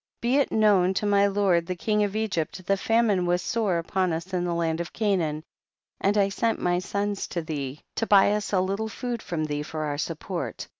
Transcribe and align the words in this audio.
30. 0.23 0.27
Be 0.35 0.39
it 0.41 0.51
known 0.51 0.95
to 0.95 1.05
my 1.05 1.27
lord 1.27 1.67
the 1.67 1.75
king 1.75 2.03
of 2.03 2.15
Egypt, 2.15 2.65
the 2.65 2.75
famine 2.75 3.23
was 3.27 3.39
sore 3.39 3.77
upon 3.77 4.11
us 4.11 4.33
in 4.33 4.45
the 4.45 4.55
land 4.55 4.81
of 4.81 4.91
Canaan, 4.91 5.43
and 5.99 6.17
I 6.17 6.27
sent 6.27 6.59
my 6.59 6.79
sons 6.79 7.27
to 7.27 7.41
thee 7.43 7.81
to 7.97 8.07
buy 8.07 8.31
us 8.33 8.51
a 8.51 8.59
lit 8.61 8.77
tle 8.77 8.89
food 8.89 9.21
from 9.21 9.43
thee 9.45 9.61
for 9.61 9.81
our 9.83 9.99
support. 9.99 10.67